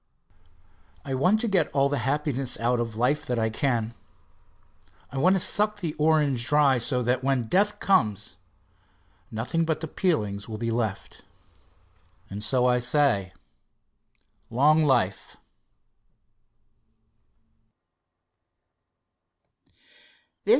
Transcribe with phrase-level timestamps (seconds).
[1.05, 3.93] I want to get all the happiness out of life that I can.
[5.11, 8.37] I want to suck the orange dry, so that when death comes
[9.29, 11.23] nothing but the peelings will be left,
[12.31, 13.31] and so I say:
[14.49, 15.37] "Long life!"